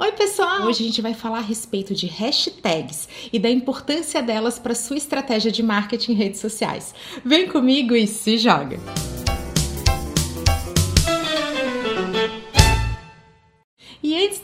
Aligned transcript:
Oi, 0.00 0.12
pessoal! 0.12 0.62
Hoje 0.68 0.84
a 0.84 0.86
gente 0.86 1.02
vai 1.02 1.12
falar 1.12 1.38
a 1.38 1.40
respeito 1.40 1.92
de 1.92 2.06
hashtags 2.06 3.08
e 3.32 3.36
da 3.36 3.50
importância 3.50 4.22
delas 4.22 4.56
para 4.56 4.72
sua 4.72 4.96
estratégia 4.96 5.50
de 5.50 5.60
marketing 5.60 6.12
em 6.12 6.14
redes 6.14 6.40
sociais. 6.40 6.94
Vem 7.24 7.48
comigo 7.48 7.96
e 7.96 8.06
se 8.06 8.38
joga! 8.38 8.78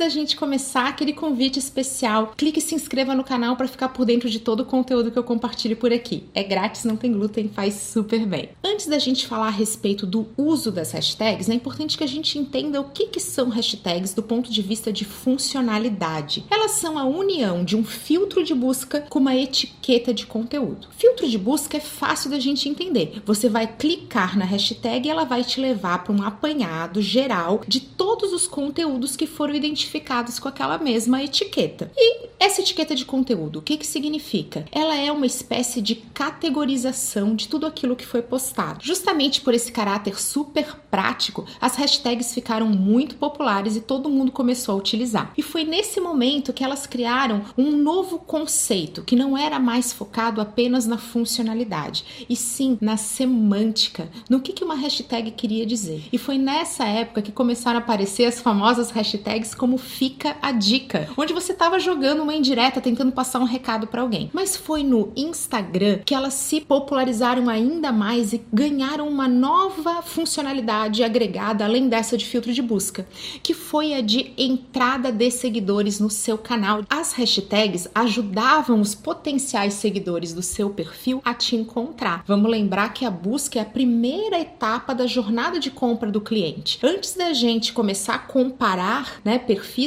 Da 0.04 0.09
gente 0.11 0.37
começar, 0.37 0.88
aquele 0.88 1.14
convite 1.14 1.58
especial, 1.58 2.35
clique 2.37 2.58
e 2.58 2.62
se 2.62 2.74
inscreva 2.74 3.15
no 3.15 3.24
canal 3.24 3.56
para 3.56 3.67
ficar 3.67 3.88
por 3.88 4.04
dentro 4.04 4.29
de 4.29 4.38
todo 4.38 4.61
o 4.61 4.67
conteúdo 4.67 5.11
que 5.11 5.19
eu 5.19 5.24
compartilho 5.24 5.79
por 5.79 5.94
aqui. 5.94 6.24
É 6.35 6.42
grátis, 6.42 6.85
não 6.85 6.94
tem 6.94 7.11
glúten, 7.11 7.49
faz 7.49 7.72
super 7.72 8.26
bem. 8.26 8.51
Antes 8.62 8.87
da 8.87 8.98
gente 8.98 9.26
falar 9.26 9.47
a 9.47 9.51
respeito 9.51 10.04
do 10.04 10.29
uso 10.37 10.71
das 10.71 10.93
hashtags, 10.93 11.48
é 11.48 11.54
importante 11.54 11.97
que 11.97 12.04
a 12.04 12.06
gente 12.06 12.38
entenda 12.38 12.83
o 12.83 12.90
que, 12.90 13.06
que 13.06 13.19
são 13.19 13.48
hashtags 13.48 14.12
do 14.12 14.22
ponto 14.22 14.53
de 14.53 14.61
vista 14.61 14.93
de 14.93 15.06
funcionalidade. 15.06 16.45
Elas 16.51 16.73
são 16.73 16.98
a 16.98 17.05
união 17.05 17.65
de 17.65 17.75
um 17.75 17.83
filtro 17.83 18.45
de 18.45 18.55
busca 18.55 19.07
com 19.09 19.19
uma 19.19 19.34
etiqueta 19.34 20.12
de 20.12 20.27
conteúdo. 20.27 20.89
Filtro 20.98 21.27
de 21.27 21.39
busca 21.39 21.79
é 21.79 21.80
fácil 21.80 22.29
da 22.29 22.39
gente 22.39 22.69
entender. 22.69 23.23
Você 23.25 23.48
vai 23.48 23.66
clicar 23.66 24.37
na 24.37 24.45
hashtag 24.45 25.09
e 25.09 25.11
ela 25.11 25.25
vai 25.25 25.43
te 25.43 25.59
levar 25.59 26.05
para 26.05 26.12
um 26.12 26.23
apanhado 26.23 27.01
geral 27.01 27.62
de 27.66 27.80
todos 27.80 28.34
os 28.34 28.47
conteúdos 28.47 29.16
que 29.16 29.27
foram 29.27 29.45
foram 29.45 29.57
identificados 29.95 30.39
com 30.39 30.48
aquela 30.48 30.79
mesma 30.79 31.23
etiqueta. 31.23 31.91
E 31.97 32.29
essa 32.39 32.61
etiqueta 32.61 32.95
de 32.95 33.05
conteúdo, 33.05 33.59
o 33.59 33.62
que, 33.62 33.77
que 33.77 33.87
significa? 33.87 34.65
Ela 34.73 34.97
é 34.97 35.11
uma 35.11 35.27
espécie 35.27 35.80
de 35.80 35.95
categorização 35.95 37.34
de 37.34 37.48
tudo 37.48 37.67
aquilo 37.67 37.97
que 37.97 38.05
foi 38.05 38.23
postado. 38.23 38.80
Justamente 38.83 39.41
por 39.41 39.55
esse 39.55 39.70
caráter 39.70 40.20
super 40.20 40.77
prático, 40.91 41.47
as 41.61 41.77
hashtags 41.77 42.34
ficaram 42.34 42.67
muito 42.67 43.17
populares 43.17 43.77
e 43.77 43.80
todo 43.80 44.11
mundo 44.11 44.33
começou 44.33 44.75
a 44.75 44.79
utilizar. 44.79 45.33
E 45.37 45.43
foi 45.43 45.65
nesse 45.65 46.01
momento 46.01 46.53
que 46.53 46.65
elas 46.65 46.87
criaram 46.87 47.42
um 47.56 47.73
novo 47.73 48.19
conceito 48.19 49.03
que 49.03 49.17
não 49.17 49.39
era 49.39 49.59
mais 49.59 49.92
focado 49.92 50.41
apenas 50.41 50.87
na 50.87 50.98
funcionalidade, 50.98 52.27
e 52.28 52.37
sim 52.37 52.77
na 52.81 52.97
semântica, 52.97 54.11
no 54.28 54.41
que, 54.41 54.53
que 54.53 54.65
uma 54.65 54.75
hashtag 54.75 55.31
queria 55.31 55.65
dizer. 55.65 56.05
E 56.12 56.19
foi 56.19 56.39
nessa 56.39 56.84
época 56.84 57.22
que 57.22 57.33
começaram 57.33 57.78
a 57.78 57.83
aparecer 57.83 58.25
as 58.25 58.41
famosas 58.41 58.91
hashtags 58.91 59.55
como 59.55 59.78
fica 59.85 60.37
a 60.43 60.51
dica, 60.51 61.09
onde 61.17 61.33
você 61.33 61.53
estava 61.53 61.79
jogando 61.79 62.23
uma 62.23 62.35
indireta 62.35 62.81
tentando 62.81 63.13
passar 63.13 63.39
um 63.39 63.45
recado 63.45 63.87
para 63.87 64.03
alguém. 64.03 64.31
Mas 64.33 64.57
foi 64.57 64.83
no 64.83 65.13
Instagram 65.15 66.01
que 66.05 66.15
elas 66.15 66.35
se 66.35 66.61
popularizaram 66.61 67.49
ainda 67.49 67.93
mais 67.93 68.33
e 68.33 68.43
ganharam 68.53 69.09
uma 69.09 69.29
nova 69.29 70.03
funcionalidade 70.03 71.05
agregada 71.05 71.65
além 71.65 71.89
dessa 71.89 72.17
de 72.17 72.25
filtro 72.25 72.53
de 72.53 72.62
busca, 72.62 73.07
que 73.43 73.55
foi 73.55 73.95
a 73.95 74.01
de 74.01 74.33
entrada 74.37 75.12
de 75.12 75.31
seguidores 75.31 76.01
no 76.01 76.11
seu 76.11 76.37
canal. 76.37 76.83
As 76.89 77.12
hashtags 77.12 77.89
ajudavam 77.95 78.81
os 78.81 78.95
potenciais 78.95 79.75
seguidores 79.75 80.33
do 80.33 80.43
seu 80.43 80.71
perfil 80.71 81.21
a 81.25 81.35
te 81.35 81.57
encontrar. 81.57 82.25
Vamos 82.27 82.51
lembrar 82.51 82.93
que 82.93 83.05
a 83.05 83.11
busca 83.11 83.59
é 83.59 83.62
a 83.62 83.67
primeira 83.67 84.41
etapa 84.41 84.95
da 84.95 85.07
jornada 85.07 85.59
de 85.61 85.71
compra 85.71 86.11
do 86.11 86.21
cliente. 86.21 86.79
Antes 86.83 87.15
da 87.15 87.33
gente 87.33 87.73
começar 87.73 88.15
a 88.15 88.19
comparar 88.19 89.21
né, 89.25 89.39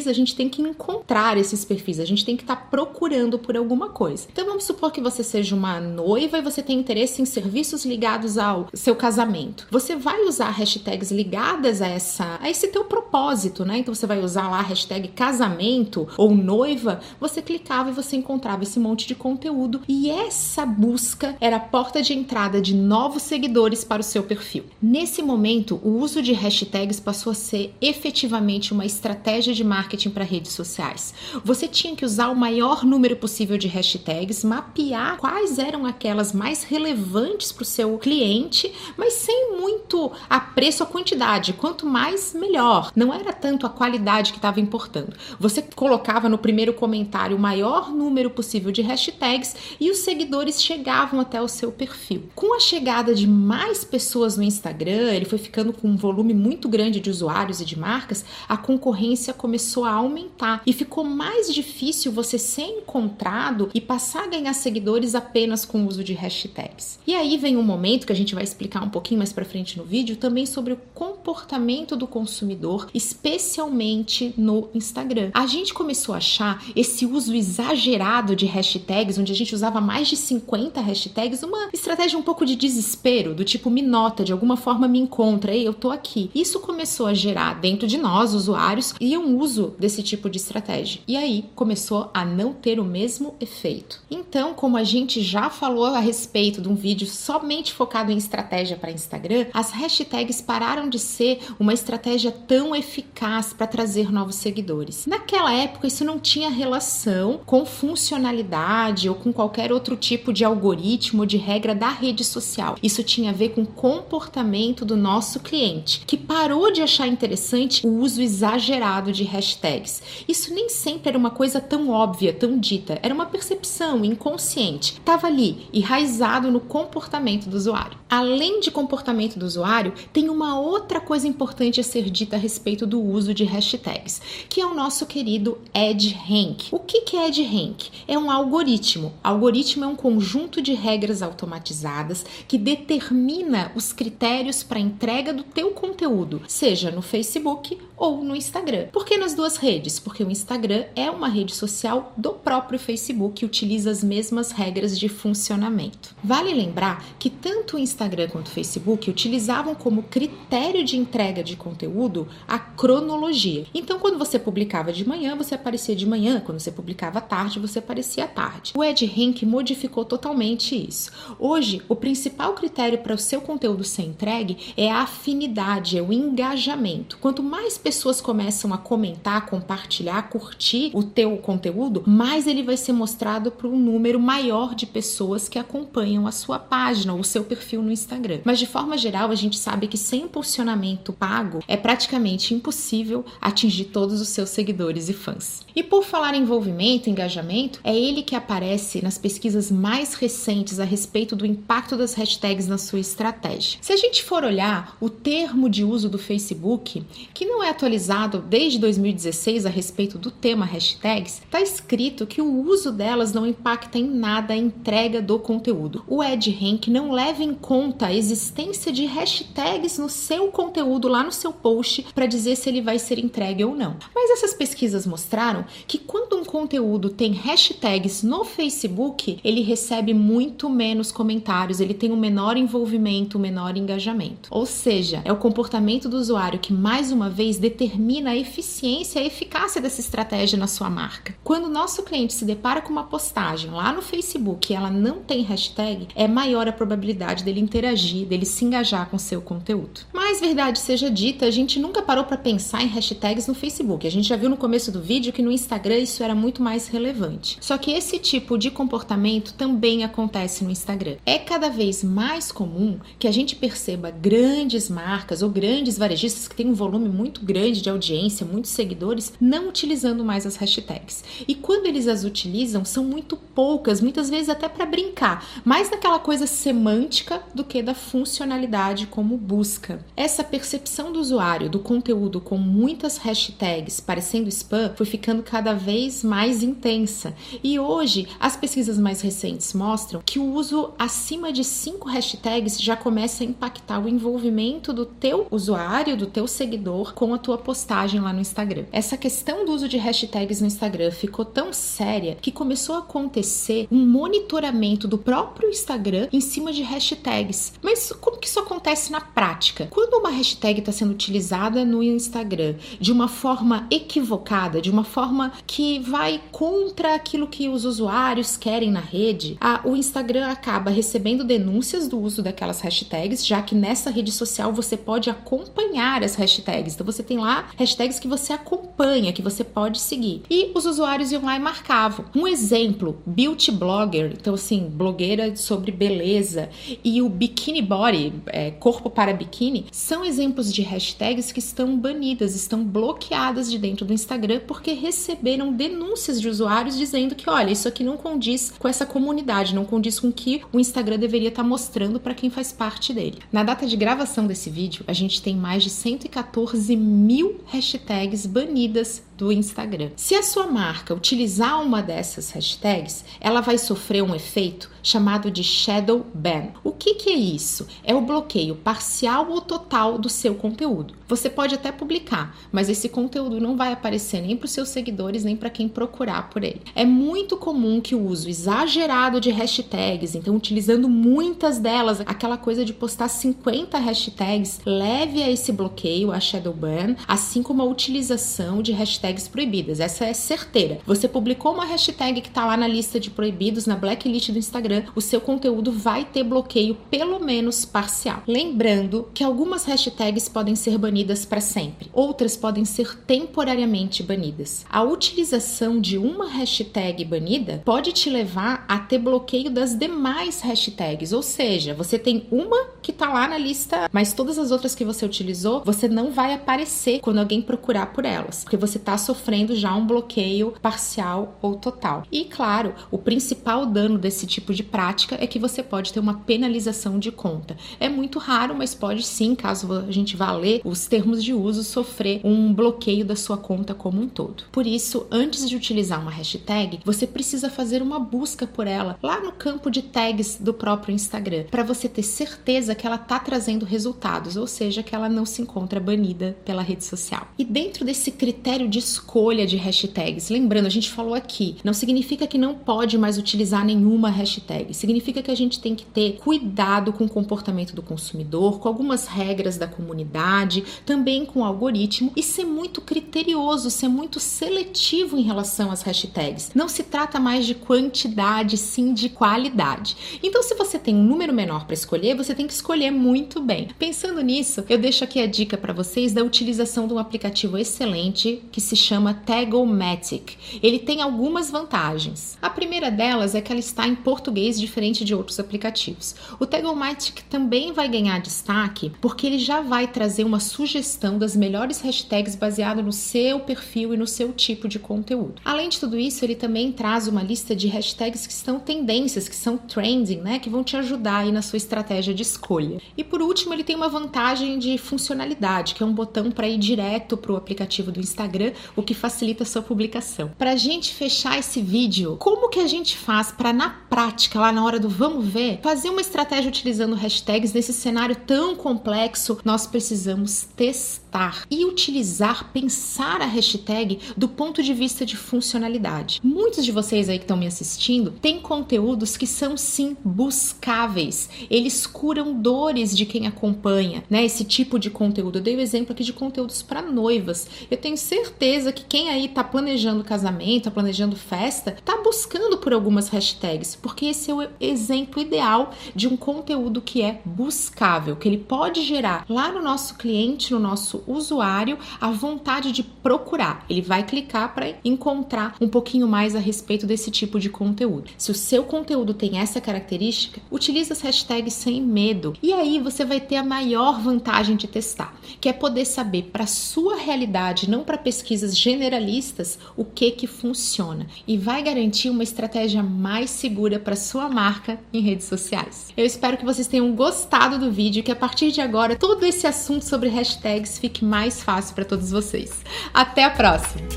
a 0.07 0.13
gente 0.13 0.35
tem 0.35 0.49
que 0.49 0.61
encontrar 0.61 1.37
esses 1.37 1.63
perfis, 1.63 1.99
a 1.99 2.05
gente 2.05 2.25
tem 2.25 2.35
que 2.35 2.43
estar 2.43 2.55
tá 2.55 2.61
procurando 2.69 3.39
por 3.39 3.55
alguma 3.55 3.89
coisa. 3.89 4.27
Então 4.31 4.45
vamos 4.45 4.63
supor 4.63 4.91
que 4.91 5.01
você 5.01 5.23
seja 5.23 5.55
uma 5.55 5.79
noiva 5.79 6.37
e 6.37 6.41
você 6.41 6.61
tem 6.61 6.79
interesse 6.79 7.21
em 7.21 7.25
serviços 7.25 7.85
ligados 7.85 8.37
ao 8.37 8.67
seu 8.73 8.95
casamento. 8.95 9.67
Você 9.71 9.95
vai 9.95 10.23
usar 10.25 10.49
hashtags 10.49 11.11
ligadas 11.11 11.81
a 11.81 11.87
essa 11.87 12.37
a 12.41 12.49
esse 12.49 12.67
teu 12.67 12.85
propósito, 12.85 13.65
né? 13.65 13.79
Então 13.79 13.93
você 13.93 14.05
vai 14.05 14.19
usar 14.19 14.49
lá 14.49 14.59
a 14.59 14.63
hashtag 14.63 15.07
casamento 15.09 16.07
ou 16.17 16.35
noiva, 16.35 16.99
você 17.19 17.41
clicava 17.41 17.89
e 17.89 17.93
você 17.93 18.15
encontrava 18.15 18.63
esse 18.63 18.79
monte 18.79 19.07
de 19.07 19.15
conteúdo 19.15 19.81
e 19.87 20.09
essa 20.09 20.65
busca 20.65 21.35
era 21.39 21.57
a 21.57 21.61
porta 21.61 22.01
de 22.01 22.13
entrada 22.13 22.61
de 22.61 22.75
novos 22.75 23.23
seguidores 23.23 23.83
para 23.83 24.01
o 24.01 24.03
seu 24.03 24.23
perfil. 24.23 24.65
Nesse 24.81 25.21
momento, 25.21 25.79
o 25.83 25.99
uso 25.99 26.21
de 26.21 26.33
hashtags 26.33 26.99
passou 26.99 27.31
a 27.31 27.35
ser 27.35 27.73
efetivamente 27.81 28.73
uma 28.73 28.85
estratégia 28.85 29.53
de 29.53 29.63
marketing 29.67 30.09
para 30.09 30.23
redes 30.23 30.53
sociais. 30.53 31.13
Você 31.43 31.67
tinha 31.67 31.95
que 31.95 32.05
usar 32.05 32.29
o 32.29 32.35
maior 32.35 32.83
número 32.83 33.15
possível 33.15 33.57
de 33.57 33.67
hashtags, 33.67 34.43
mapear 34.43 35.17
quais 35.17 35.59
eram 35.59 35.85
aquelas 35.85 36.33
mais 36.33 36.63
relevantes 36.63 37.51
para 37.51 37.63
o 37.63 37.65
seu 37.65 37.97
cliente, 37.97 38.73
mas 38.97 39.13
sem 39.13 39.57
muito 39.59 40.11
apreço 40.29 40.83
à 40.83 40.85
quantidade. 40.85 41.53
Quanto 41.53 41.85
mais, 41.85 42.33
melhor. 42.33 42.91
Não 42.95 43.13
era 43.13 43.33
tanto 43.33 43.65
a 43.65 43.69
qualidade 43.69 44.31
que 44.31 44.37
estava 44.37 44.59
importando. 44.59 45.15
Você 45.39 45.61
colocava 45.75 46.29
no 46.29 46.37
primeiro 46.37 46.73
comentário 46.73 47.35
o 47.35 47.39
maior 47.39 47.91
número 47.91 48.29
possível 48.29 48.71
de 48.71 48.81
hashtags 48.81 49.55
e 49.79 49.91
os 49.91 49.99
seguidores 49.99 50.61
chegavam 50.61 51.19
até 51.19 51.41
o 51.41 51.47
seu 51.47 51.71
perfil. 51.71 52.29
Com 52.33 52.55
a 52.55 52.59
chegada 52.59 53.13
de 53.13 53.27
mais 53.27 53.83
pessoas 53.83 54.37
no 54.37 54.43
Instagram, 54.43 55.13
ele 55.13 55.25
foi 55.25 55.37
ficando 55.37 55.73
com 55.73 55.87
um 55.87 55.97
volume 55.97 56.33
muito 56.33 56.69
grande 56.69 56.99
de 56.99 57.09
usuários 57.09 57.61
e 57.61 57.65
de 57.65 57.77
marcas, 57.77 58.23
a 58.47 58.55
concorrência 58.55 58.87
concorrência 58.87 59.33
começou 59.57 59.85
a 59.85 59.91
aumentar 59.93 60.61
e 60.67 60.71
ficou 60.71 61.03
mais 61.03 61.51
difícil 61.51 62.11
você 62.11 62.37
ser 62.37 62.61
encontrado 62.61 63.71
e 63.73 63.81
passar 63.81 64.25
a 64.25 64.27
ganhar 64.27 64.53
seguidores 64.53 65.15
apenas 65.15 65.65
com 65.65 65.81
o 65.81 65.87
uso 65.87 66.03
de 66.03 66.13
hashtags. 66.13 66.99
E 67.07 67.15
aí 67.15 67.37
vem 67.37 67.57
um 67.57 67.63
momento 67.63 68.05
que 68.05 68.13
a 68.13 68.15
gente 68.15 68.35
vai 68.35 68.43
explicar 68.43 68.83
um 68.83 68.89
pouquinho 68.89 69.17
mais 69.17 69.33
para 69.33 69.43
frente 69.43 69.75
no 69.75 69.83
vídeo 69.83 70.15
também 70.15 70.45
sobre 70.45 70.73
o 70.73 70.79
comportamento 71.27 71.97
do 71.97 72.07
consumidor, 72.07 72.87
especialmente 72.93 74.33
no 74.37 74.69
Instagram. 74.73 75.29
A 75.33 75.45
gente 75.45 75.73
começou 75.73 76.15
a 76.15 76.19
achar 76.19 76.63
esse 76.73 77.05
uso 77.05 77.35
exagerado 77.35 78.33
de 78.33 78.45
hashtags, 78.45 79.17
onde 79.17 79.33
a 79.33 79.35
gente 79.35 79.53
usava 79.53 79.81
mais 79.81 80.07
de 80.07 80.15
50 80.15 80.79
hashtags, 80.79 81.43
uma 81.43 81.67
estratégia 81.73 82.17
um 82.17 82.21
pouco 82.21 82.45
de 82.45 82.55
desespero, 82.55 83.35
do 83.35 83.43
tipo 83.43 83.69
me 83.69 83.81
nota, 83.81 84.23
de 84.23 84.31
alguma 84.31 84.55
forma 84.55 84.87
me 84.87 84.99
encontra, 84.99 85.53
ei, 85.53 85.67
eu 85.67 85.73
tô 85.73 85.91
aqui. 85.91 86.31
Isso 86.33 86.61
começou 86.61 87.07
a 87.07 87.13
gerar 87.13 87.59
dentro 87.59 87.87
de 87.87 87.97
nós, 87.97 88.33
usuários, 88.33 88.95
e 88.97 89.17
um 89.17 89.37
uso 89.37 89.75
desse 89.77 90.01
tipo 90.01 90.29
de 90.29 90.37
estratégia. 90.37 91.01
E 91.05 91.17
aí 91.17 91.43
começou 91.55 92.09
a 92.13 92.23
não 92.23 92.53
ter 92.53 92.79
o 92.79 92.85
mesmo 92.85 93.35
efeito. 93.41 94.01
Então, 94.09 94.53
como 94.53 94.77
a 94.77 94.83
gente 94.85 95.21
já 95.21 95.49
falou 95.49 95.87
a 95.87 95.99
respeito 95.99 96.61
de 96.61 96.69
um 96.69 96.75
vídeo 96.75 97.05
somente 97.05 97.73
focado 97.73 98.13
em 98.13 98.17
estratégia 98.17 98.77
para 98.77 98.91
Instagram, 98.91 99.47
as 99.53 99.71
hashtags 99.71 100.39
pararam 100.39 100.87
de 100.87 100.97
ser 100.97 101.16
uma 101.59 101.73
estratégia 101.73 102.31
tão 102.31 102.75
eficaz 102.75 103.53
para 103.53 103.67
trazer 103.67 104.11
novos 104.11 104.35
seguidores. 104.35 105.05
Naquela 105.05 105.53
época, 105.53 105.87
isso 105.87 106.05
não 106.05 106.19
tinha 106.19 106.49
relação 106.49 107.39
com 107.45 107.65
funcionalidade 107.65 109.09
ou 109.09 109.15
com 109.15 109.33
qualquer 109.33 109.71
outro 109.71 109.95
tipo 109.95 110.31
de 110.31 110.43
algoritmo 110.43 111.21
ou 111.21 111.25
de 111.25 111.37
regra 111.37 111.73
da 111.73 111.89
rede 111.89 112.23
social. 112.23 112.75
Isso 112.81 113.03
tinha 113.03 113.31
a 113.31 113.33
ver 113.33 113.49
com 113.49 113.61
o 113.61 113.67
comportamento 113.67 114.85
do 114.85 114.95
nosso 114.95 115.39
cliente, 115.39 116.03
que 116.05 116.17
parou 116.17 116.71
de 116.71 116.81
achar 116.81 117.07
interessante 117.07 117.85
o 117.85 117.99
uso 117.99 118.21
exagerado 118.21 119.11
de 119.11 119.23
hashtags. 119.23 120.01
Isso 120.27 120.53
nem 120.53 120.69
sempre 120.69 121.09
era 121.09 121.17
uma 121.17 121.31
coisa 121.31 121.59
tão 121.59 121.89
óbvia, 121.89 122.33
tão 122.33 122.57
dita, 122.59 122.99
era 123.01 123.13
uma 123.13 123.25
percepção 123.25 124.03
inconsciente. 124.03 124.93
Estava 124.93 125.27
ali, 125.27 125.67
enraizado 125.73 126.51
no 126.51 126.59
comportamento 126.59 127.49
do 127.49 127.57
usuário. 127.57 127.97
Além 128.09 128.59
de 128.59 128.71
comportamento 128.71 129.37
do 129.37 129.45
usuário, 129.45 129.93
tem 130.13 130.29
uma 130.29 130.59
outra 130.59 130.99
coisa 131.07 131.25
importante 131.25 131.79
a 131.79 131.83
ser 131.83 132.09
dita 132.09 132.35
a 132.35 132.39
respeito 132.39 132.85
do 132.85 133.01
uso 133.01 133.33
de 133.33 133.45
hashtags, 133.45 134.21
que 134.49 134.59
é 134.59 134.65
o 134.65 134.73
nosso 134.73 135.05
querido 135.05 135.57
EdRank. 135.73 136.67
O 136.69 136.79
que 136.79 137.15
é 137.15 137.29
EdRank? 137.29 137.89
É 138.05 138.19
um 138.19 138.29
algoritmo. 138.29 139.13
Algoritmo 139.23 139.85
é 139.85 139.87
um 139.87 139.95
conjunto 139.95 140.61
de 140.61 140.73
regras 140.73 141.21
automatizadas 141.21 142.25
que 142.45 142.57
determina 142.57 143.71
os 143.73 143.93
critérios 143.93 144.63
para 144.63 144.81
entrega 144.81 145.31
do 145.31 145.43
teu 145.43 145.71
conteúdo, 145.71 146.41
seja 146.45 146.91
no 146.91 147.01
Facebook 147.01 147.77
ou 147.95 148.21
no 148.21 148.35
Instagram. 148.35 148.87
Por 148.91 149.05
que 149.05 149.17
nas 149.17 149.33
duas 149.33 149.55
redes? 149.55 149.99
Porque 149.99 150.23
o 150.23 150.29
Instagram 150.29 150.83
é 150.93 151.09
uma 151.09 151.29
rede 151.29 151.55
social 151.55 152.13
do 152.17 152.33
próprio 152.33 152.77
Facebook 152.77 153.41
e 153.41 153.45
utiliza 153.45 153.89
as 153.89 154.03
mesmas 154.03 154.51
regras 154.51 154.99
de 154.99 155.07
funcionamento. 155.07 156.13
Vale 156.21 156.53
lembrar 156.53 157.03
que 157.17 157.29
tanto 157.29 157.77
o 157.77 157.79
Instagram 157.79 158.27
quanto 158.27 158.47
o 158.47 158.51
Facebook 158.51 159.09
utilizavam 159.09 159.73
como 159.73 160.03
critério 160.03 160.83
de 160.83 160.96
entrega 160.99 161.43
de 161.43 161.55
conteúdo 161.55 162.27
a 162.47 162.57
cronologia. 162.59 163.65
Então, 163.73 163.99
quando 163.99 164.17
você 164.17 164.37
publicava 164.39 164.91
de 164.93 165.07
manhã, 165.07 165.35
você 165.35 165.55
aparecia 165.55 165.95
de 165.95 166.05
manhã, 166.05 166.41
quando 166.45 166.59
você 166.59 166.71
publicava 166.71 167.19
à 167.19 167.21
tarde, 167.21 167.59
você 167.59 167.79
aparecia 167.79 168.25
à 168.25 168.27
tarde. 168.27 168.73
O 168.75 168.83
Ed 168.83 169.05
Henk 169.05 169.45
modificou 169.45 170.05
totalmente 170.05 170.75
isso. 170.75 171.11
Hoje, 171.39 171.81
o 171.87 171.95
principal 171.95 172.53
critério 172.53 172.99
para 172.99 173.13
o 173.13 173.17
seu 173.17 173.41
conteúdo 173.41 173.83
ser 173.83 174.03
entregue 174.03 174.73
é 174.75 174.91
a 174.91 175.01
afinidade, 175.01 175.97
é 175.97 176.01
o 176.01 176.13
engajamento. 176.13 177.17
Quanto 177.19 177.43
mais 177.43 177.77
pessoas 177.77 178.21
começam 178.21 178.73
a 178.73 178.77
comentar, 178.77 179.45
compartilhar, 179.45 180.29
curtir 180.29 180.91
o 180.93 181.03
teu 181.03 181.37
conteúdo, 181.37 182.03
mais 182.05 182.47
ele 182.47 182.63
vai 182.63 182.77
ser 182.77 182.93
mostrado 182.93 183.51
para 183.51 183.67
um 183.67 183.77
número 183.77 184.19
maior 184.19 184.75
de 184.75 184.85
pessoas 184.85 185.47
que 185.49 185.59
acompanham 185.59 186.27
a 186.27 186.31
sua 186.31 186.59
página 186.59 187.13
ou 187.13 187.19
o 187.19 187.23
seu 187.23 187.43
perfil 187.43 187.81
no 187.81 187.91
Instagram. 187.91 188.39
Mas 188.43 188.59
de 188.59 188.65
forma 188.65 188.97
geral, 188.97 189.31
a 189.31 189.35
gente 189.35 189.57
sabe 189.57 189.87
que 189.87 189.97
sem 189.97 190.23
impulsionamento 190.23 190.76
pago, 191.17 191.59
é 191.67 191.77
praticamente 191.77 192.53
impossível 192.53 193.25
atingir 193.41 193.85
todos 193.85 194.21
os 194.21 194.29
seus 194.29 194.49
seguidores 194.49 195.09
e 195.09 195.13
fãs. 195.13 195.65
E 195.75 195.83
por 195.83 196.03
falar 196.03 196.33
em 196.33 196.41
envolvimento, 196.41 197.09
engajamento, 197.09 197.79
é 197.83 197.95
ele 197.95 198.23
que 198.23 198.35
aparece 198.35 199.03
nas 199.03 199.17
pesquisas 199.17 199.69
mais 199.69 200.13
recentes 200.13 200.79
a 200.79 200.85
respeito 200.85 201.35
do 201.35 201.45
impacto 201.45 201.97
das 201.97 202.13
hashtags 202.13 202.67
na 202.67 202.77
sua 202.77 202.99
estratégia. 202.99 203.79
Se 203.81 203.91
a 203.91 203.97
gente 203.97 204.23
for 204.23 204.43
olhar 204.43 204.95
o 205.01 205.09
termo 205.09 205.69
de 205.69 205.83
uso 205.83 206.07
do 206.07 206.17
Facebook, 206.17 207.03
que 207.33 207.45
não 207.45 207.63
é 207.63 207.69
atualizado 207.69 208.39
desde 208.39 208.79
2016 208.79 209.65
a 209.65 209.69
respeito 209.69 210.17
do 210.17 210.31
tema 210.31 210.65
hashtags, 210.65 211.41
está 211.43 211.59
escrito 211.59 212.25
que 212.25 212.41
o 212.41 212.65
uso 212.65 212.91
delas 212.91 213.33
não 213.33 213.45
impacta 213.45 213.97
em 213.97 214.09
nada 214.09 214.53
a 214.53 214.57
entrega 214.57 215.21
do 215.21 215.37
conteúdo. 215.37 216.03
O 216.07 216.23
Ed 216.23 216.49
Henk 216.49 216.89
não 216.89 217.11
leva 217.11 217.43
em 217.43 217.53
conta 217.53 218.07
a 218.07 218.13
existência 218.13 218.91
de 218.91 219.05
hashtags 219.05 219.97
no 219.97 220.09
seu 220.09 220.47
conteúdo 220.47 220.66
lá 221.07 221.23
no 221.23 221.31
seu 221.31 221.53
post 221.53 222.05
para 222.13 222.25
dizer 222.25 222.55
se 222.55 222.69
ele 222.69 222.81
vai 222.81 222.99
ser 222.99 223.19
entregue 223.19 223.63
ou 223.63 223.75
não. 223.75 223.95
Mas 224.13 224.31
essas 224.31 224.53
pesquisas 224.53 225.05
mostraram 225.05 225.65
que 225.87 225.97
quando 225.97 226.35
um 226.37 226.45
conteúdo 226.45 227.09
tem 227.09 227.31
hashtags 227.33 228.23
no 228.23 228.43
Facebook, 228.43 229.39
ele 229.43 229.61
recebe 229.61 230.13
muito 230.13 230.69
menos 230.69 231.11
comentários, 231.11 231.79
ele 231.79 231.93
tem 231.93 232.11
um 232.11 232.17
menor 232.17 232.57
envolvimento, 232.57 233.37
um 233.37 233.41
menor 233.41 233.77
engajamento. 233.77 234.49
Ou 234.51 234.65
seja, 234.65 235.21
é 235.25 235.31
o 235.31 235.37
comportamento 235.37 236.09
do 236.09 236.17
usuário 236.17 236.59
que 236.59 236.73
mais 236.73 237.11
uma 237.11 237.29
vez 237.29 237.57
determina 237.57 238.31
a 238.31 238.37
eficiência 238.37 239.19
e 239.19 239.23
a 239.23 239.27
eficácia 239.27 239.81
dessa 239.81 240.01
estratégia 240.01 240.57
na 240.57 240.67
sua 240.67 240.89
marca. 240.89 241.35
Quando 241.43 241.65
o 241.65 241.69
nosso 241.69 242.03
cliente 242.03 242.33
se 242.33 242.45
depara 242.45 242.81
com 242.81 242.91
uma 242.91 243.03
postagem 243.03 243.71
lá 243.71 243.91
no 243.91 244.01
Facebook 244.01 244.71
e 244.71 244.75
ela 244.75 244.89
não 244.89 245.19
tem 245.19 245.41
hashtag, 245.43 246.07
é 246.15 246.27
maior 246.27 246.67
a 246.67 246.73
probabilidade 246.73 247.43
dele 247.43 247.59
interagir, 247.59 248.25
dele 248.25 248.45
se 248.45 248.65
engajar 248.65 249.09
com 249.09 249.17
seu 249.17 249.41
conteúdo. 249.41 250.01
Mas 250.13 250.39
verdade 250.57 250.79
seja 250.79 251.07
dita, 251.07 251.45
a 251.45 251.51
gente 251.51 251.79
nunca 251.79 252.01
parou 252.01 252.23
para 252.23 252.35
pensar 252.35 252.81
em 252.81 252.87
hashtags 252.87 253.45
no 253.45 253.53
Facebook. 253.53 254.07
A 254.07 254.09
gente 254.09 254.27
já 254.27 254.35
viu 254.35 254.49
no 254.49 254.57
começo 254.57 254.91
do 254.91 254.99
vídeo 254.99 255.31
que 255.31 255.43
no 255.43 255.51
Instagram 255.51 255.99
isso 255.99 256.23
era 256.23 256.33
muito 256.33 256.63
mais 256.63 256.87
relevante. 256.87 257.59
Só 257.61 257.77
que 257.77 257.91
esse 257.91 258.17
tipo 258.17 258.57
de 258.57 258.71
comportamento 258.71 259.53
também 259.53 260.03
acontece 260.03 260.63
no 260.63 260.71
Instagram. 260.71 261.17
É 261.27 261.37
cada 261.37 261.69
vez 261.69 262.03
mais 262.03 262.51
comum 262.51 262.97
que 263.19 263.27
a 263.27 263.31
gente 263.31 263.55
perceba 263.55 264.09
grandes 264.09 264.89
marcas 264.89 265.43
ou 265.43 265.49
grandes 265.51 265.95
varejistas 265.95 266.47
que 266.47 266.55
têm 266.55 266.67
um 266.67 266.73
volume 266.73 267.07
muito 267.07 267.45
grande 267.45 267.79
de 267.79 267.91
audiência, 267.91 268.43
muitos 268.43 268.71
seguidores, 268.71 269.33
não 269.39 269.69
utilizando 269.69 270.25
mais 270.25 270.43
as 270.47 270.55
hashtags. 270.55 271.23
E 271.47 271.53
quando 271.53 271.85
eles 271.85 272.07
as 272.07 272.23
utilizam, 272.23 272.83
são 272.83 273.03
muito 273.03 273.37
poucas, 273.37 274.01
muitas 274.01 274.27
vezes 274.27 274.49
até 274.49 274.67
para 274.67 274.87
brincar, 274.87 275.47
mais 275.63 275.91
daquela 275.91 276.17
coisa 276.17 276.47
semântica 276.47 277.43
do 277.53 277.63
que 277.63 277.83
da 277.83 277.93
funcionalidade 277.93 279.05
como 279.05 279.37
busca. 279.37 280.03
Essa 280.15 280.46
percepção 280.47 281.11
do 281.11 281.19
usuário 281.19 281.69
do 281.69 281.79
conteúdo 281.79 282.41
com 282.41 282.57
muitas 282.57 283.17
hashtags 283.17 283.99
parecendo 283.99 284.49
spam 284.49 284.93
foi 284.95 285.05
ficando 285.05 285.43
cada 285.43 285.73
vez 285.73 286.23
mais 286.23 286.63
intensa. 286.63 287.33
E 287.63 287.79
hoje, 287.79 288.27
as 288.39 288.55
pesquisas 288.55 288.97
mais 288.97 289.21
recentes 289.21 289.73
mostram 289.73 290.21
que 290.25 290.39
o 290.39 290.53
uso 290.53 290.91
acima 290.97 291.51
de 291.51 291.63
cinco 291.63 292.09
hashtags 292.09 292.81
já 292.81 292.95
começa 292.95 293.43
a 293.43 293.47
impactar 293.47 293.99
o 293.99 294.09
envolvimento 294.09 294.93
do 294.93 295.05
teu 295.05 295.47
usuário, 295.51 296.17
do 296.17 296.25
teu 296.25 296.47
seguidor 296.47 297.13
com 297.13 297.33
a 297.33 297.37
tua 297.37 297.57
postagem 297.57 298.19
lá 298.19 298.33
no 298.33 298.41
Instagram. 298.41 298.85
Essa 298.91 299.17
questão 299.17 299.65
do 299.65 299.73
uso 299.73 299.87
de 299.87 299.97
hashtags 299.97 300.61
no 300.61 300.67
Instagram 300.67 301.11
ficou 301.11 301.45
tão 301.45 301.73
séria 301.73 302.37
que 302.41 302.51
começou 302.51 302.95
a 302.95 302.99
acontecer 302.99 303.87
um 303.91 304.05
monitoramento 304.05 305.07
do 305.07 305.17
próprio 305.17 305.69
Instagram 305.69 306.27
em 306.31 306.41
cima 306.41 306.71
de 306.71 306.81
hashtags. 306.81 307.73
Mas 307.81 308.11
como 308.11 308.37
que 308.37 308.47
isso 308.47 308.59
acontece 308.59 309.11
na 309.11 309.21
prática? 309.21 309.87
Quando 309.89 310.19
uma 310.19 310.31
hashtag 310.37 310.79
está 310.79 310.91
sendo 310.91 311.11
utilizada 311.11 311.83
no 311.83 312.01
Instagram 312.03 312.75
de 312.99 313.11
uma 313.11 313.27
forma 313.27 313.87
equivocada, 313.91 314.81
de 314.81 314.89
uma 314.91 315.03
forma 315.03 315.51
que 315.65 315.99
vai 315.99 316.41
contra 316.51 317.15
aquilo 317.15 317.47
que 317.47 317.67
os 317.67 317.85
usuários 317.85 318.55
querem 318.55 318.91
na 318.91 318.99
rede, 318.99 319.57
a, 319.59 319.81
o 319.83 319.95
Instagram 319.95 320.47
acaba 320.47 320.91
recebendo 320.91 321.43
denúncias 321.43 322.07
do 322.07 322.19
uso 322.19 322.41
daquelas 322.41 322.81
hashtags, 322.81 323.45
já 323.45 323.61
que 323.61 323.75
nessa 323.75 324.09
rede 324.09 324.31
social 324.31 324.71
você 324.71 324.95
pode 324.95 325.29
acompanhar 325.29 326.23
as 326.23 326.35
hashtags. 326.35 326.93
Então 326.93 327.05
você 327.05 327.23
tem 327.23 327.37
lá 327.37 327.69
hashtags 327.77 328.19
que 328.19 328.27
você 328.27 328.53
acompanha, 328.53 329.33
que 329.33 329.41
você 329.41 329.63
pode 329.63 329.99
seguir. 329.99 330.43
E 330.49 330.71
os 330.75 330.85
usuários 330.85 331.31
iam 331.31 331.43
lá 331.43 331.55
e 331.55 331.59
marcavam. 331.59 332.25
Um 332.35 332.47
exemplo, 332.47 333.21
beauty 333.25 333.71
blogger, 333.71 334.33
então 334.39 334.53
assim, 334.53 334.87
blogueira 334.89 335.55
sobre 335.55 335.91
beleza, 335.91 336.69
e 337.03 337.21
o 337.21 337.29
bikini 337.29 337.81
body, 337.81 338.33
é, 338.47 338.71
corpo 338.71 339.09
para 339.09 339.33
biquíni, 339.33 339.85
são 339.91 340.23
exemplos 340.27 340.71
de 340.73 340.81
hashtags 340.81 341.51
que 341.51 341.59
estão 341.59 341.97
banidas, 341.97 342.55
estão 342.55 342.83
bloqueadas 342.83 343.71
de 343.71 343.77
dentro 343.77 344.05
do 344.05 344.13
Instagram 344.13 344.61
porque 344.67 344.91
receberam 344.91 345.73
denúncias 345.73 346.39
de 346.39 346.47
usuários 346.47 346.97
dizendo 346.97 347.35
que, 347.35 347.49
olha, 347.49 347.71
isso 347.71 347.87
aqui 347.87 348.03
não 348.03 348.17
condiz 348.17 348.73
com 348.77 348.87
essa 348.87 349.05
comunidade, 349.05 349.73
não 349.73 349.85
condiz 349.85 350.19
com 350.19 350.27
o 350.27 350.33
que 350.33 350.61
o 350.71 350.79
Instagram 350.79 351.17
deveria 351.17 351.49
estar 351.49 351.63
mostrando 351.63 352.19
para 352.19 352.33
quem 352.33 352.49
faz 352.49 352.71
parte 352.71 353.13
dele. 353.13 353.39
Na 353.51 353.63
data 353.63 353.87
de 353.87 353.95
gravação 353.95 354.45
desse 354.45 354.69
vídeo, 354.69 355.03
a 355.07 355.13
gente 355.13 355.41
tem 355.41 355.55
mais 355.55 355.83
de 355.83 355.89
114 355.89 356.95
mil 356.95 357.61
hashtags 357.65 358.45
banidas 358.45 359.23
do 359.37 359.51
Instagram. 359.51 360.09
Se 360.15 360.33
a 360.33 360.41
sua 360.41 360.65
marca 360.65 361.13
utilizar 361.13 361.81
uma 361.81 362.01
dessas 362.01 362.49
hashtags, 362.49 363.23
ela 363.39 363.61
vai 363.61 363.77
sofrer 363.77 364.23
um 364.23 364.33
efeito 364.33 364.89
chamado 365.03 365.49
de 365.49 365.63
shadow 365.63 366.25
ban. 366.33 366.69
O 366.83 366.91
que, 366.91 367.13
que 367.13 367.29
é 367.29 367.35
isso? 367.35 367.87
É 368.03 368.13
o 368.13 368.21
bloqueio 368.21 368.75
parcial 368.75 369.49
ou 369.49 369.61
total 369.61 370.17
do 370.17 370.27
seu 370.27 370.55
conteúdo. 370.55 371.13
Você 371.27 371.49
pode 371.49 371.75
até 371.75 371.91
publicar, 371.91 372.57
mas 372.71 372.89
esse 372.89 373.07
conteúdo 373.07 373.59
não 373.59 373.77
vai 373.77 373.93
aparecer 373.93 374.41
nem 374.41 374.57
para 374.57 374.65
os 374.65 374.71
seus 374.71 374.89
seguidores 374.89 375.43
nem 375.43 375.55
para 375.55 375.69
quem 375.69 375.87
procurar 375.87 376.49
por 376.49 376.63
ele. 376.63 376.81
É 376.95 377.05
muito 377.05 377.55
comum 377.57 378.01
que 378.01 378.15
o 378.15 378.25
uso 378.27 378.49
exagerado 378.49 379.39
de 379.39 379.51
hashtags, 379.51 380.35
então 380.35 380.55
utilizando 380.55 381.07
muitas 381.07 381.79
delas, 381.79 382.21
aquela 382.21 382.57
coisa 382.57 382.83
de 382.83 382.93
postar 382.93 383.27
50 383.27 383.97
hashtags, 383.97 384.79
leve 384.85 385.43
a 385.43 385.49
esse 385.49 385.71
bloqueio, 385.71 386.31
a 386.31 386.39
shadow 386.39 386.73
ban, 386.73 387.15
assim 387.27 387.61
como 387.61 387.81
a 387.81 387.85
utilização 387.85 388.81
de 388.81 388.91
hashtags 388.91 389.26
proibidas. 389.47 389.99
Essa 389.99 390.25
é 390.25 390.33
certeira. 390.33 390.99
Você 391.05 391.27
publicou 391.27 391.73
uma 391.73 391.85
hashtag 391.85 392.41
que 392.41 392.47
está 392.47 392.65
lá 392.65 392.77
na 392.77 392.87
lista 392.87 393.19
de 393.19 393.29
proibidos 393.29 393.85
na 393.85 393.95
blacklist 393.95 394.51
do 394.51 394.59
Instagram, 394.59 395.03
o 395.15 395.21
seu 395.21 395.41
conteúdo 395.41 395.91
vai 395.91 396.23
ter 396.25 396.43
bloqueio 396.43 396.95
pelo 397.09 397.39
menos 397.39 397.83
parcial. 397.85 398.43
Lembrando 398.47 399.29
que 399.33 399.43
algumas 399.43 399.85
hashtags 399.85 400.47
podem 400.47 400.75
ser 400.75 400.97
banidas 400.97 401.45
para 401.45 401.61
sempre, 401.61 402.09
outras 402.13 402.55
podem 402.55 402.85
ser 402.85 403.17
temporariamente 403.25 404.23
banidas. 404.23 404.85
A 404.89 405.03
utilização 405.03 405.99
de 405.99 406.17
uma 406.17 406.47
hashtag 406.47 407.25
banida 407.25 407.81
pode 407.83 408.11
te 408.11 408.29
levar 408.29 408.85
a 408.87 408.99
ter 408.99 409.17
bloqueio 409.17 409.69
das 409.69 409.97
demais 409.97 410.61
hashtags, 410.61 411.33
ou 411.33 411.41
seja, 411.41 411.93
você 411.93 412.17
tem 412.19 412.47
uma 412.51 412.87
que 413.01 413.11
está 413.11 413.31
lá 413.31 413.47
na 413.47 413.57
lista, 413.57 414.09
mas 414.11 414.33
todas 414.33 414.57
as 414.57 414.71
outras 414.71 414.93
que 414.93 415.05
você 415.05 415.25
utilizou, 415.25 415.83
você 415.83 416.07
não 416.07 416.31
vai 416.31 416.53
aparecer 416.53 417.19
quando 417.19 417.39
alguém 417.39 417.61
procurar 417.61 418.07
por 418.07 418.25
elas, 418.25 418.63
porque 418.63 418.77
você 418.77 418.97
está 418.97 419.16
sofrendo 419.17 419.75
já 419.75 419.93
um 419.95 420.05
bloqueio 420.05 420.73
parcial 420.81 421.57
ou 421.61 421.75
total. 421.75 422.23
E 422.31 422.45
claro, 422.45 422.93
o 423.11 423.17
principal 423.17 423.85
dano 423.85 424.17
desse 424.17 424.45
tipo 424.45 424.73
de 424.73 424.83
prática 424.83 425.37
é 425.39 425.47
que 425.47 425.59
você 425.59 425.81
pode 425.83 426.13
ter 426.13 426.19
uma 426.19 426.35
penalização 426.35 427.19
de 427.19 427.31
conta. 427.31 427.77
É 427.99 428.09
muito 428.09 428.39
raro, 428.39 428.75
mas 428.75 428.93
pode 428.93 429.23
sim, 429.23 429.55
caso 429.55 429.91
a 429.93 430.11
gente 430.11 430.35
vá 430.35 430.51
ler 430.51 430.81
os 430.83 431.07
termos 431.07 431.43
de 431.43 431.53
uso, 431.53 431.83
sofrer 431.83 432.41
um 432.43 432.73
bloqueio 432.73 433.25
da 433.25 433.35
sua 433.35 433.57
conta 433.57 433.93
como 433.93 434.21
um 434.21 434.27
todo. 434.27 434.63
Por 434.71 434.85
isso, 434.85 435.25
antes 435.31 435.67
de 435.67 435.75
utilizar 435.75 436.21
uma 436.21 436.31
hashtag, 436.31 436.99
você 437.03 437.25
precisa 437.25 437.69
fazer 437.69 438.01
uma 438.01 438.19
busca 438.19 438.65
por 438.67 438.87
ela 438.87 439.17
lá 439.21 439.39
no 439.39 439.51
campo 439.51 439.89
de 439.89 440.01
tags 440.01 440.57
do 440.59 440.73
próprio 440.73 441.13
Instagram, 441.13 441.65
para 441.69 441.83
você 441.83 442.07
ter 442.07 442.23
certeza 442.23 442.95
que 442.95 443.05
ela 443.05 443.15
está 443.15 443.39
trazendo 443.39 443.85
resultados, 443.85 444.55
ou 444.55 444.67
seja, 444.67 445.03
que 445.03 445.15
ela 445.15 445.29
não 445.29 445.45
se 445.45 445.61
encontra 445.61 445.99
banida 445.99 446.57
pela 446.65 446.81
rede 446.81 447.03
social. 447.03 447.47
E 447.57 447.63
dentro 447.63 448.05
desse 448.05 448.31
critério 448.31 448.87
de 448.87 449.01
escolha 449.07 449.65
de 449.65 449.77
hashtags, 449.77 450.49
lembrando, 450.49 450.85
a 450.85 450.89
gente 450.89 451.09
falou 451.09 451.33
aqui, 451.33 451.77
não 451.83 451.93
significa 451.93 452.45
que 452.45 452.57
não 452.57 452.75
pode 452.75 453.17
mais 453.17 453.37
utilizar 453.37 453.85
nenhuma 453.85 454.29
hashtag, 454.29 454.93
significa 454.93 455.41
que 455.41 455.51
a 455.51 455.55
gente 455.55 455.79
tem 455.79 455.95
que 455.95 456.05
ter 456.05 456.37
cuidado 456.37 457.13
com 457.13 457.25
o 457.25 457.29
comportamento 457.29 457.95
do 457.95 458.01
consumidor, 458.01 458.79
com 458.79 458.87
algumas 458.87 459.27
regras 459.27 459.77
da 459.77 459.87
comunidade, 459.87 460.83
também 461.05 461.45
com 461.45 461.61
o 461.61 461.63
algoritmo 461.63 462.31
e 462.35 462.43
ser 462.43 462.65
muito 462.65 463.01
criterioso, 463.01 463.89
ser 463.89 464.07
muito 464.07 464.39
seletivo 464.39 465.37
em 465.37 465.43
relação 465.43 465.91
às 465.91 466.01
hashtags. 466.01 466.71
Não 466.75 466.89
se 466.89 467.03
trata 467.03 467.39
mais 467.39 467.65
de 467.65 467.75
quantidade, 467.75 468.77
sim 468.77 469.13
de 469.13 469.29
qualidade. 469.29 470.17
Então, 470.43 470.61
se 470.61 470.75
você 470.75 470.99
tem 470.99 471.15
um 471.15 471.23
número 471.23 471.53
menor 471.53 471.85
para 471.85 471.93
escolher, 471.93 472.35
você 472.35 472.53
tem 472.53 472.67
que 472.67 472.73
escolher 472.73 473.11
muito 473.11 473.61
bem. 473.61 473.87
Pensando 473.97 474.41
nisso, 474.41 474.83
eu 474.89 474.97
deixo 474.97 475.23
aqui 475.23 475.39
a 475.39 475.47
dica 475.47 475.77
para 475.77 475.93
vocês 475.93 476.33
da 476.33 476.43
utilização 476.43 477.07
de 477.07 477.13
um 477.13 477.19
aplicativo 477.19 477.77
excelente 477.77 478.61
que 478.71 478.81
se 478.81 478.95
chama 478.97 479.33
Tagomatic. 479.33 480.57
Ele 480.83 480.99
tem 480.99 481.21
algumas 481.21 481.71
vantagens. 481.71 482.57
A 482.61 482.69
primeira 482.69 483.09
delas 483.09 483.55
é 483.55 483.61
que 483.61 483.71
ela 483.71 483.79
está 483.79 484.07
em 484.07 484.15
português 484.15 484.79
diferente 484.79 485.23
de 485.23 485.33
outros 485.33 485.59
aplicativos. 485.59 486.35
O 486.59 486.65
Tagomatic 486.65 487.43
também 487.49 487.93
vai 487.93 488.09
ganhar 488.09 488.41
destaque 488.41 489.11
porque 489.21 489.47
ele 489.47 489.59
já 489.59 489.81
vai 489.81 490.07
trazer 490.07 490.43
uma 490.43 490.59
sugestão 490.59 491.37
das 491.37 491.55
melhores 491.55 492.01
hashtags 492.01 492.55
baseado 492.55 493.01
no 493.01 493.13
seu 493.13 493.59
perfil 493.59 494.13
e 494.13 494.17
no 494.17 494.27
seu 494.27 494.51
tipo 494.51 494.87
de 494.87 494.99
conteúdo. 494.99 495.61
Além 495.63 495.89
de 495.89 495.99
tudo 495.99 496.17
isso, 496.17 496.43
ele 496.43 496.55
também 496.55 496.91
traz 496.91 497.27
uma 497.27 497.43
lista 497.43 497.75
de 497.75 497.87
hashtags 497.87 498.47
que 498.47 498.53
são 498.53 498.79
tendências, 498.79 499.47
que 499.47 499.55
são 499.55 499.77
trending, 499.77 500.37
né, 500.37 500.59
que 500.59 500.69
vão 500.69 500.83
te 500.83 500.97
ajudar 500.97 501.39
aí 501.39 501.51
na 501.51 501.61
sua 501.61 501.77
estratégia 501.77 502.33
de 502.33 502.41
escolha. 502.41 502.99
E 503.15 503.23
por 503.23 503.41
último, 503.41 503.73
ele 503.73 503.83
tem 503.83 503.95
uma 503.95 504.09
vantagem 504.09 504.79
de 504.79 504.97
funcionalidade, 504.97 505.93
que 505.93 506.03
é 506.03 506.05
um 506.05 506.13
botão 506.13 506.49
para 506.51 506.67
ir 506.67 506.77
direto 506.77 507.37
para 507.37 507.51
o 507.51 507.55
aplicativo 507.55 508.11
do 508.11 508.19
Instagram, 508.19 508.71
o 508.95 509.03
que 509.03 509.13
facilita 509.13 509.63
a 509.63 509.65
sua 509.65 509.81
publicação. 509.81 510.51
Para 510.57 510.71
a 510.71 510.75
gente 510.75 511.13
fechar 511.13 511.57
esse 511.57 511.81
vídeo, 511.81 512.37
como 512.37 512.69
que 512.69 512.79
a 512.79 512.87
gente 512.87 513.17
faz 513.17 513.51
para 513.51 513.73
na 513.73 513.89
prática, 513.89 514.59
lá 514.59 514.71
na 514.71 514.83
hora 514.83 514.99
do 514.99 515.09
vamos 515.09 515.45
ver, 515.45 515.79
fazer 515.81 516.09
uma 516.09 516.21
estratégia 516.21 516.69
utilizando 516.69 517.15
hashtags 517.15 517.73
nesse 517.73 517.93
cenário 517.93 518.35
tão 518.35 518.75
complexo? 518.75 519.59
Nós 519.63 519.85
precisamos 519.85 520.67
testar 520.75 521.26
e 521.69 521.85
utilizar, 521.85 522.71
pensar 522.71 523.41
a 523.41 523.45
hashtag 523.45 524.19
do 524.35 524.47
ponto 524.47 524.81
de 524.81 524.93
vista 524.93 525.25
de 525.25 525.35
funcionalidade. 525.35 526.39
Muitos 526.43 526.83
de 526.83 526.91
vocês 526.91 527.29
aí 527.29 527.37
que 527.37 527.43
estão 527.43 527.57
me 527.57 527.67
assistindo 527.67 528.31
têm 528.31 528.59
conteúdos 528.59 529.37
que 529.37 529.47
são 529.47 529.77
sim 529.77 530.15
buscáveis. 530.23 531.49
Eles 531.69 532.05
curam 532.07 532.53
dores 532.53 533.15
de 533.15 533.25
quem 533.25 533.47
acompanha, 533.47 534.23
né? 534.29 534.43
Esse 534.43 534.63
tipo 534.63 534.99
de 534.99 535.09
conteúdo. 535.09 535.59
Eu 535.59 535.63
dei 535.63 535.75
o 535.75 535.77
um 535.77 535.81
exemplo 535.81 536.13
aqui 536.13 536.23
de 536.23 536.33
conteúdos 536.33 536.81
para 536.81 537.01
noivas. 537.01 537.67
Eu 537.89 537.97
tenho 537.97 538.17
certeza 538.17 538.91
que 538.91 539.05
quem 539.05 539.29
aí 539.29 539.47
tá 539.47 539.63
planejando 539.63 540.23
casamento, 540.23 540.85
tá 540.85 540.91
planejando 540.91 541.35
festa, 541.35 541.95
tá 542.03 542.17
buscando 542.23 542.77
por 542.77 542.93
algumas 542.93 543.29
hashtags, 543.29 543.95
porque 543.95 544.25
esse 544.25 544.51
é 544.51 544.53
o 544.53 544.67
exemplo 544.79 545.41
ideal 545.41 545.91
de 546.15 546.27
um 546.27 546.35
conteúdo 546.35 547.01
que 547.01 547.21
é 547.21 547.41
buscável, 547.45 548.35
que 548.35 548.47
ele 548.47 548.57
pode 548.57 549.03
gerar 549.03 549.45
lá 549.49 549.71
no 549.71 549.81
nosso 549.81 550.15
cliente, 550.15 550.73
no 550.73 550.79
nosso 550.79 551.23
usuário, 551.27 551.97
a 552.19 552.31
vontade 552.31 552.91
de 552.91 553.03
procurar. 553.03 553.85
Ele 553.89 554.01
vai 554.01 554.23
clicar 554.23 554.73
para 554.73 554.93
encontrar 555.03 555.75
um 555.79 555.87
pouquinho 555.87 556.27
mais 556.27 556.55
a 556.55 556.59
respeito 556.59 557.05
desse 557.05 557.29
tipo 557.29 557.59
de 557.59 557.69
conteúdo. 557.69 558.31
Se 558.37 558.51
o 558.51 558.55
seu 558.55 558.83
conteúdo 558.83 559.33
tem 559.33 559.59
essa 559.59 559.81
característica, 559.81 560.61
utilize 560.71 561.11
as 561.11 561.21
hashtags 561.21 561.73
sem 561.73 562.01
medo. 562.01 562.53
E 562.61 562.73
aí 562.73 562.99
você 562.99 563.25
vai 563.25 563.39
ter 563.39 563.57
a 563.57 563.63
maior 563.63 564.21
vantagem 564.21 564.75
de 564.75 564.87
testar, 564.87 565.35
que 565.59 565.69
é 565.69 565.73
poder 565.73 566.05
saber 566.05 566.49
para 566.51 566.65
sua 566.65 567.15
realidade, 567.15 567.89
não 567.89 568.03
para 568.03 568.17
pesquisas 568.17 568.77
generalistas, 568.77 569.77
o 569.95 570.05
que 570.05 570.31
que 570.31 570.47
funciona 570.47 571.27
e 571.47 571.57
vai 571.57 571.81
garantir 571.81 572.29
uma 572.29 572.43
estratégia 572.43 573.03
mais 573.03 573.49
segura 573.49 573.99
para 573.99 574.15
sua 574.15 574.49
marca 574.49 574.99
em 575.13 575.21
redes 575.21 575.45
sociais. 575.45 576.07
Eu 576.15 576.25
espero 576.25 576.57
que 576.57 576.65
vocês 576.65 576.87
tenham 576.87 577.11
gostado 577.13 577.77
do 577.77 577.91
vídeo 577.91 578.19
e 578.19 578.23
que 578.23 578.31
a 578.31 578.35
partir 578.35 578.71
de 578.71 578.81
agora 578.81 579.15
todo 579.15 579.45
esse 579.45 579.67
assunto 579.67 580.03
sobre 580.03 580.29
hashtags 580.29 580.97
fique 581.17 581.25
mais 581.25 581.63
fácil 581.63 581.95
para 581.95 582.05
todos 582.05 582.31
vocês. 582.31 582.71
Até 583.13 583.43
a 583.43 583.49
próxima! 583.49 584.07